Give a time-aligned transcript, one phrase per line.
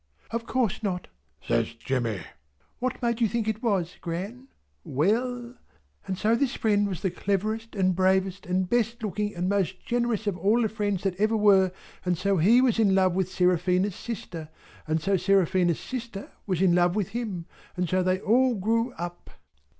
[0.31, 1.09] "Of course not,"
[1.43, 2.21] says Jemmy.
[2.79, 4.47] "What made you think it was, Gran?
[4.83, 5.53] Well!
[6.07, 10.25] And so this friend was the cleverest and bravest and best looking and most generous
[10.25, 11.71] of all the friends that ever were,
[12.03, 14.49] and so he was in love with Seraphina's sister,
[14.87, 17.45] and so Seraphina's sister was in love with him,
[17.77, 19.29] and so they all grew up."